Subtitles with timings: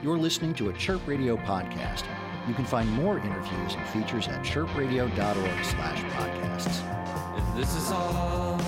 [0.00, 2.04] You're listening to a Chirp Radio podcast.
[2.46, 6.82] You can find more interviews and features at chirpradio.org slash podcasts.
[7.36, 8.60] And this is all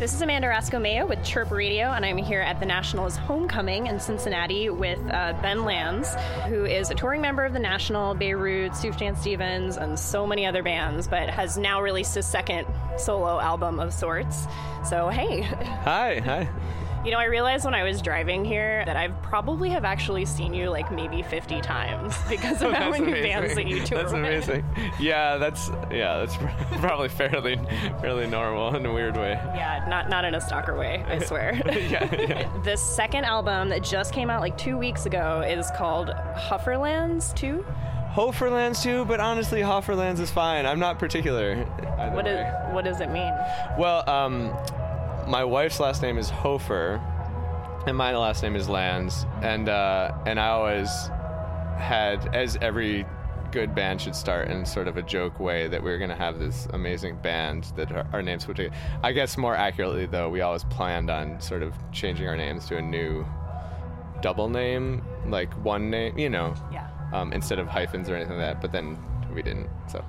[0.00, 3.86] This is Amanda Roscoe Mayo with Chirp Radio, and I'm here at the Nationals homecoming
[3.86, 6.14] in Cincinnati with uh, Ben Lanz,
[6.48, 10.62] who is a touring member of the National, Beirut, Sufjan Stevens, and so many other
[10.62, 12.66] bands, but has now released his second
[12.96, 14.46] solo album of sorts.
[14.88, 15.42] So, hey.
[15.42, 16.48] Hi, hi.
[17.02, 20.52] You know, I realized when I was driving here that I probably have actually seen
[20.52, 24.66] you like maybe 50 times because of how many bands that you tour That's amazing.
[24.98, 26.36] Yeah, that's yeah, that's
[26.80, 27.56] probably fairly
[28.02, 29.30] fairly normal in a weird way.
[29.30, 31.54] Yeah, not not in a stalker way, I swear.
[31.64, 32.62] Yeah, yeah.
[32.64, 37.64] The second album that just came out like two weeks ago is called Hoferlanz 2.
[38.12, 40.66] Hoferlanz too, but honestly, Hoferlanz is fine.
[40.66, 41.64] I'm not particular.
[42.12, 43.32] What, is, what does it mean?
[43.78, 44.52] Well, um,
[45.30, 47.00] my wife's last name is Hofer,
[47.86, 50.90] and my last name is Lanz, and uh, and I always
[51.78, 53.06] had, as every
[53.52, 56.16] good band should start in sort of a joke way, that we were going to
[56.16, 58.70] have this amazing band that our, our names would take.
[59.02, 62.76] I guess more accurately, though, we always planned on sort of changing our names to
[62.76, 63.24] a new
[64.20, 66.88] double name, like one name, you know, Yeah.
[67.12, 68.60] um, instead of hyphens or anything like that.
[68.60, 68.98] But then
[69.32, 70.04] we didn't, so.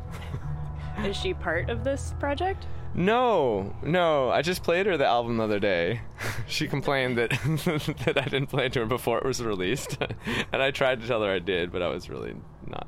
[1.06, 2.66] Is she part of this project?
[2.94, 4.30] No, no.
[4.30, 6.02] I just played her the album the other day.
[6.48, 7.30] she complained that
[8.06, 9.98] that I didn't play it to her before it was released,
[10.52, 12.36] and I tried to tell her I did, but I was really
[12.68, 12.88] not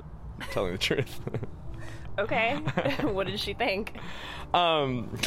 [0.52, 1.20] telling the truth.
[2.20, 2.58] Okay.
[3.02, 3.94] what did she think?
[4.54, 5.18] um,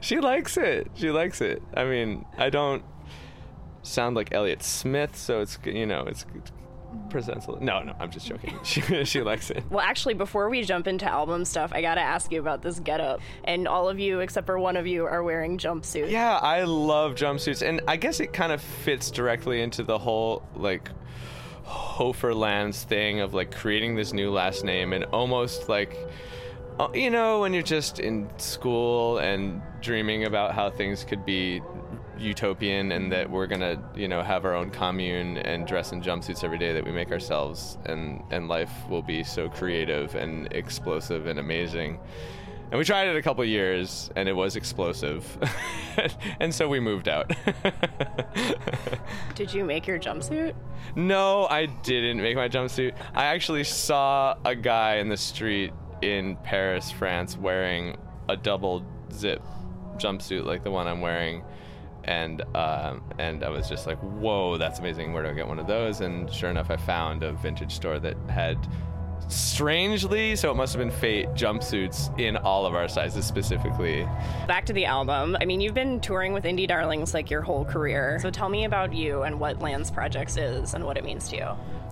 [0.00, 0.90] she likes it.
[0.94, 1.62] She likes it.
[1.74, 2.82] I mean, I don't
[3.82, 6.24] sound like Elliott Smith, so it's you know it's
[7.10, 7.46] presents.
[7.48, 8.58] a- No, no, I'm just joking.
[8.64, 9.62] She she likes it.
[9.70, 13.20] Well, actually, before we jump into album stuff, I gotta ask you about this getup.
[13.44, 16.10] And all of you, except for one of you, are wearing jumpsuits.
[16.10, 20.42] Yeah, I love jumpsuits, and I guess it kind of fits directly into the whole
[20.54, 20.90] like
[21.64, 25.96] Hoferlanz thing of like creating this new last name and almost like
[26.78, 31.60] uh, you know when you're just in school and dreaming about how things could be
[32.18, 36.44] utopian and that we're gonna you know have our own commune and dress in jumpsuits
[36.44, 41.26] every day that we make ourselves and and life will be so creative and explosive
[41.26, 41.98] and amazing.
[42.70, 45.24] And we tried it a couple years and it was explosive.
[46.38, 47.32] And so we moved out.
[49.34, 50.54] Did you make your jumpsuit?
[50.94, 52.94] no i didn't make my jumpsuit.
[53.14, 57.96] I actually saw a guy in the street in paris france wearing
[58.28, 59.42] a double zip
[59.96, 61.42] jumpsuit like the one i'm wearing
[62.08, 65.12] and um, and I was just like, "Whoa, that's amazing!
[65.12, 67.98] Where do I get one of those?" And sure enough, I found a vintage store
[67.98, 68.56] that had,
[69.28, 74.08] strangely, so it must have been fate, jumpsuits in all of our sizes specifically.
[74.46, 75.36] Back to the album.
[75.38, 78.18] I mean, you've been touring with Indie Darlings like your whole career.
[78.22, 81.36] So tell me about you and what Lanz Projects is and what it means to
[81.36, 81.48] you.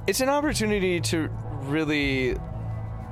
[0.06, 1.28] it's an opportunity to
[1.64, 2.36] really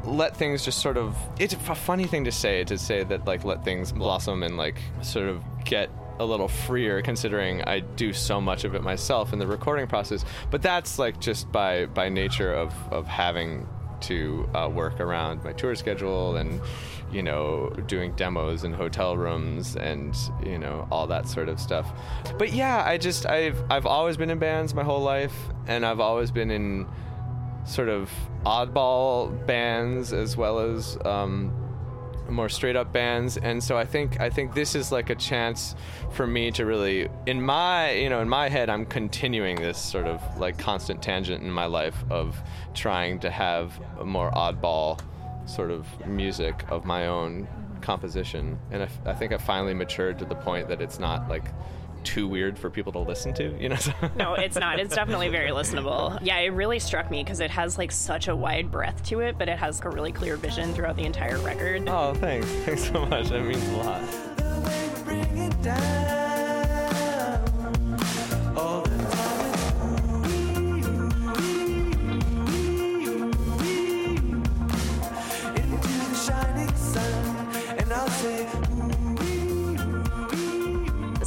[0.05, 3.43] let things just sort of it's a funny thing to say to say that like
[3.43, 5.89] let things blossom and like sort of get
[6.19, 10.25] a little freer considering I do so much of it myself in the recording process
[10.51, 13.67] but that's like just by by nature of of having
[14.05, 16.61] to uh, work around my tour schedule and
[17.11, 21.91] you know doing demos in hotel rooms and you know all that sort of stuff.
[22.39, 25.35] But yeah I just I've I've always been in bands my whole life
[25.67, 26.87] and I've always been in
[27.67, 28.11] sort of
[28.45, 31.53] oddball bands as well as um,
[32.35, 35.75] more straight up bands and so I think I think this is like a chance
[36.11, 40.07] for me to really in my you know in my head I'm continuing this sort
[40.07, 42.37] of like constant tangent in my life of
[42.75, 45.01] trying to have a more oddball
[45.47, 47.47] sort of music of my own
[47.81, 51.45] composition and I think I finally matured to the point that it's not like
[52.05, 53.77] too weird for people to listen to you know
[54.17, 54.79] No, it's not.
[54.79, 56.19] It's definitely very listenable.
[56.23, 59.37] Yeah, it really struck me because it has like such a wide breadth to it,
[59.39, 61.89] but it has a really clear vision throughout the entire record.
[61.89, 64.03] oh thanks thanks so much that means a lot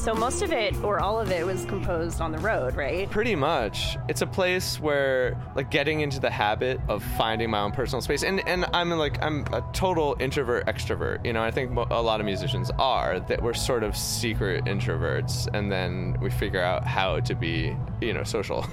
[0.07, 3.09] So most of it, or all of it, was composed on the road, right?
[3.09, 3.97] Pretty much.
[4.07, 8.23] It's a place where like getting into the habit of finding my own personal space.
[8.23, 11.25] And and I'm like I'm a total introvert extrovert.
[11.25, 15.53] You know, I think a lot of musicians are that we're sort of secret introverts
[15.53, 18.65] and then we figure out how to be, you know, social.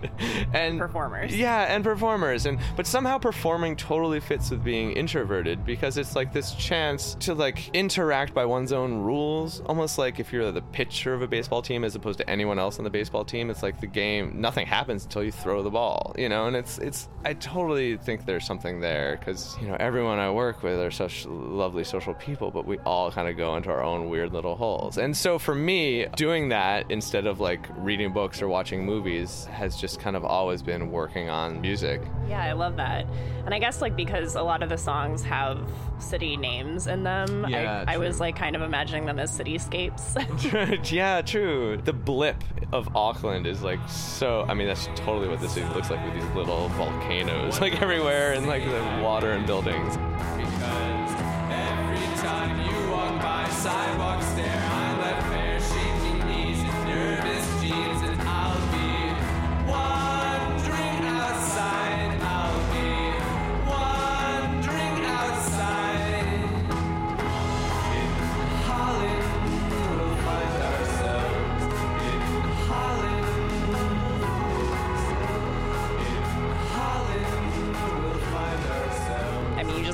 [0.52, 1.34] and Performers.
[1.34, 2.44] Yeah, and performers.
[2.44, 7.32] And but somehow performing totally fits with being introverted because it's like this chance to
[7.32, 11.62] like interact by one's own rules, almost like if you're the pitcher of a baseball
[11.62, 13.50] team as opposed to anyone else on the baseball team.
[13.50, 16.46] It's like the game nothing happens until you throw the ball, you know.
[16.46, 20.64] And it's it's I totally think there's something there because you know everyone I work
[20.64, 24.08] with are such lovely social people, but we all kind of go into our own
[24.08, 24.98] weird little holes.
[24.98, 29.76] And so for me, doing that instead of like reading books or watching movies has
[29.76, 32.00] just kind of always been working on music.
[32.28, 33.06] Yeah, I love that.
[33.44, 35.60] And I guess like because a lot of the songs have
[36.00, 40.16] city names in them, Yeah, I, I was like kind of imagining them as cityscapes.
[40.84, 41.78] yeah, true.
[41.84, 42.42] The blip
[42.72, 44.44] of Auckland is like so.
[44.48, 48.32] I mean, that's totally what the city looks like with these little volcanoes like everywhere
[48.32, 49.96] and like the water and buildings.
[49.96, 51.12] Because
[51.50, 52.71] every time you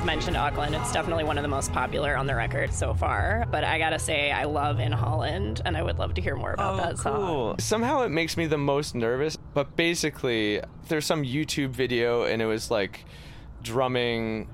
[0.08, 0.74] mentioned Auckland.
[0.74, 3.44] It's definitely one of the most popular on the record so far.
[3.50, 6.54] But I gotta say, I love In Holland, and I would love to hear more
[6.54, 7.58] about oh, that song.
[7.58, 12.46] Somehow it makes me the most nervous, but basically, there's some YouTube video and it
[12.46, 13.04] was like
[13.62, 14.48] drumming.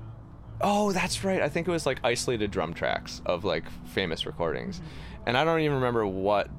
[0.59, 1.41] Oh, that's right.
[1.41, 4.81] I think it was like isolated drum tracks of like famous recordings.
[5.25, 6.49] And I don't even remember what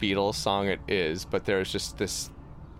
[0.00, 2.30] Beatles song it is, but there's just this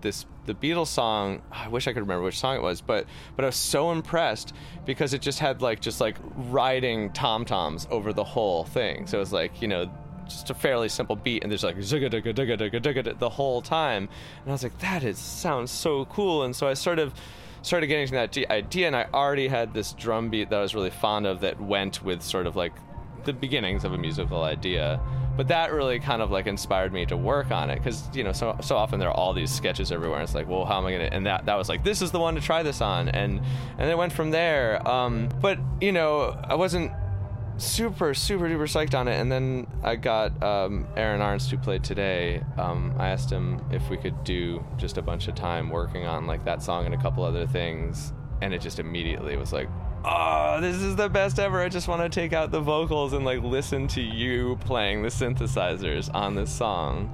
[0.04, 1.42] this the Beatles song.
[1.50, 4.52] I wish I could remember which song it was, but but I was so impressed
[4.86, 9.08] because it just had like just like riding tom toms over the whole thing.
[9.08, 9.90] So it was like you know
[10.26, 13.60] just a fairly simple beat, and there's like zugga dugga dugga dugga dugga the whole
[13.60, 14.08] time,
[14.42, 17.12] and I was like that is sounds so cool, and so I sort of
[17.62, 20.74] started getting to that idea, and I already had this drum beat that I was
[20.74, 22.74] really fond of that went with sort of like
[23.24, 25.00] the beginnings of a musical idea.
[25.36, 28.32] But that really kind of like inspired me to work on it because you know
[28.32, 30.18] so so often there are all these sketches everywhere.
[30.18, 31.04] And it's like, well, how am I gonna?
[31.04, 33.40] And that that was like, this is the one to try this on, and
[33.78, 34.86] and it went from there.
[34.86, 36.92] Um, but you know, I wasn't
[37.56, 41.84] super super duper psyched on it and then i got um, Aaron Arntz who played
[41.84, 46.04] today um, i asked him if we could do just a bunch of time working
[46.04, 49.68] on like that song and a couple other things and it just immediately was like
[50.04, 51.60] oh this is the best ever.
[51.60, 55.08] I just want to take out the vocals and like listen to you playing the
[55.08, 57.12] synthesizers on this song.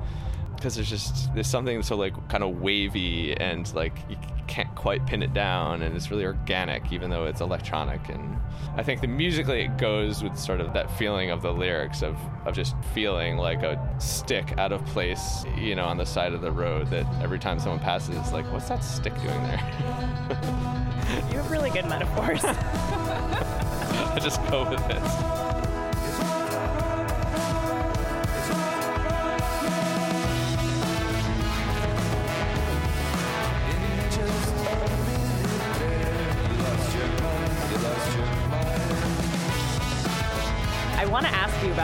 [0.56, 4.16] Because there's just there's something so like kind of wavy and like you
[4.50, 8.08] can't quite pin it down and it's really organic even though it's electronic.
[8.08, 8.36] And
[8.76, 12.16] i think the musically it goes with sort of that feeling of the lyrics of
[12.44, 16.40] of just feeling like a stick out of place you know on the side of
[16.40, 20.76] the road that every time someone passes it's like what's that stick doing there?
[21.10, 22.44] You have really good metaphors.
[22.44, 25.59] i just go with it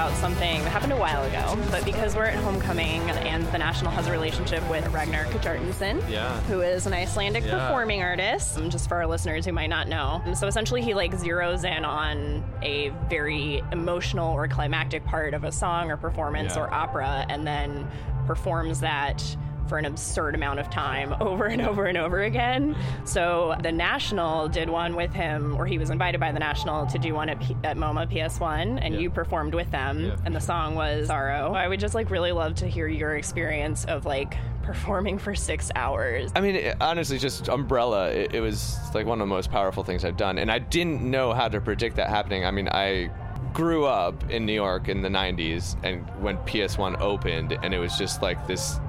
[0.06, 3.90] about something that happened a while ago, but because we're at homecoming and the National
[3.90, 6.38] has a relationship with Ragnar Kjartansson, Yeah.
[6.42, 7.58] who is an Icelandic Yeah.
[7.66, 10.22] performing artist, um, just for our listeners who might not know.
[10.34, 15.50] So essentially, he like zeroes in on a very emotional or climactic part of a
[15.50, 16.62] song or performance Yeah.
[16.62, 17.88] or opera, and then
[18.28, 19.24] performs that
[19.68, 22.76] for an absurd amount of time over and over and over again.
[23.04, 26.98] So the National did one with him, or he was invited by the National to
[26.98, 29.00] do one at, P- at MoMA PS1, and Yeah.
[29.00, 30.16] you performed with them, Yeah.
[30.24, 31.52] and the song was Sorrow.
[31.54, 35.70] I would just like really love to hear your experience of like performing for six
[35.76, 36.32] hours.
[36.34, 39.84] I mean, it, honestly, just Umbrella, it, it was like one of the most powerful
[39.84, 40.38] things I've done.
[40.38, 42.44] And I didn't know how to predict that happening.
[42.44, 43.10] I mean, I
[43.52, 47.96] grew up in New York in the 90s and when PS1 opened, and it was
[47.96, 48.80] just like this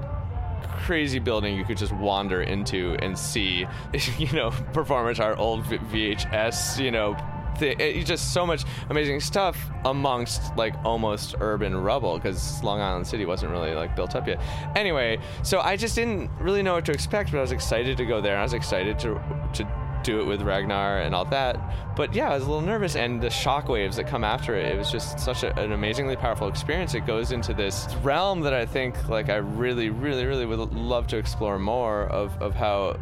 [0.86, 3.65] crazy building you could just wander into and see,
[4.17, 7.15] you know, performance art, old VHS, you know.
[7.57, 13.07] thi- it- just so much amazing stuff amongst like almost urban rubble because Long Island
[13.07, 14.39] City wasn't really like built up yet.
[14.75, 18.05] Anyway, so I just didn't really know what to expect, but I was excited to
[18.05, 18.38] go there.
[18.38, 19.19] I was excited to
[19.53, 19.63] to
[20.04, 21.96] do it with Ragnar and all that.
[21.96, 24.77] But yeah, I was a little nervous, and the shockwaves that come after it, it
[24.77, 26.94] was just such a, an amazingly powerful experience.
[26.94, 31.08] It goes into this realm that I think, like, I really, really, really would love
[31.08, 32.98] to explore more of, of how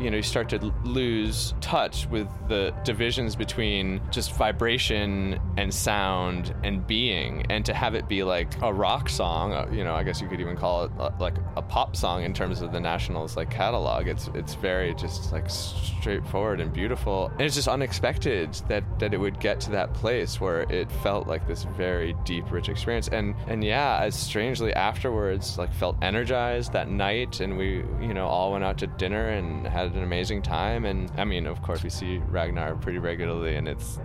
[0.00, 6.54] you know you start to lose touch with the divisions between just vibration and sound
[6.64, 7.44] and being.
[7.50, 10.28] And to have it be like a rock song uh, you know i guess you
[10.28, 13.50] could even call it uh, like a pop song in terms of the nationals like
[13.50, 14.08] catalog.
[14.08, 17.30] It's it's very just like straightforward and beautiful.
[17.32, 21.26] And it's just unexpected that that it would get to that place where it felt
[21.26, 23.08] like this very deep rich experience.
[23.08, 27.40] And and yeah as strangely afterwards like felt energized that night.
[27.40, 30.84] And we you know all went out to dinner and had an amazing time.
[30.84, 33.98] And I mean, of course, we see Ragnar pretty regularly, and it's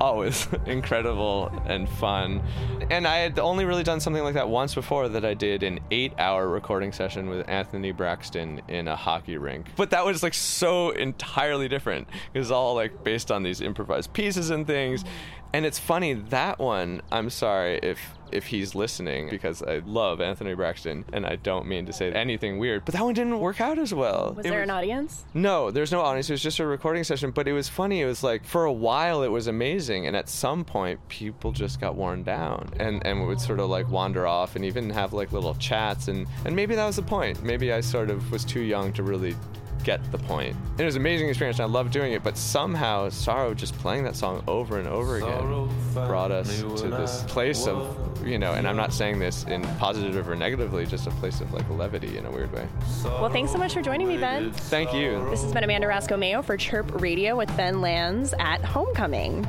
[0.00, 2.42] always incredible and fun.
[2.90, 5.80] And I had only really done something like that once before that I did an
[5.90, 9.68] eight hour recording session with Anthony Braxton in a hockey rink.
[9.76, 12.08] But that was like so entirely different.
[12.32, 15.04] It was all like based on these improvised pieces and things.
[15.52, 18.00] And it's funny, that one, I'm sorry if
[18.32, 22.58] if he's listening because I love Anthony Braxton and I don't mean to say anything
[22.58, 24.34] weird, but that one didn't work out as well.
[24.36, 25.24] Was It there an audience?
[25.34, 26.28] no, there's no audience.
[26.30, 28.00] It was just a recording session, but it was funny.
[28.00, 31.80] It was like for a while it was amazing, and at some point people just
[31.80, 35.32] got worn down, and and would sort of like wander off, and even have like
[35.32, 37.42] little chats, and and maybe that was the point.
[37.42, 39.36] Maybe I sort of was too young to really
[39.84, 40.56] get the point.
[40.78, 41.58] It was an amazing experience.
[41.58, 45.16] And I loved doing it, but somehow Sorrow just playing that song over and over
[45.16, 49.62] again brought us to this place of you know, and I'm not saying this in
[49.76, 52.66] positive or negatively, just a place of like levity in a weird way.
[53.04, 54.52] Well, thanks so much for joining me, Ben.
[54.52, 55.28] Thank you.
[55.30, 59.46] This has been Amanda Roscoe Mayo for Chirp Radio with Ben Lanz at Homecoming.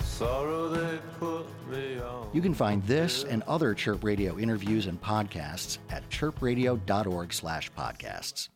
[0.00, 2.28] Sorrow they put me on.
[2.32, 8.48] You can find this and other Chirp Radio interviews and podcasts at chirpradio.org slash podcasts.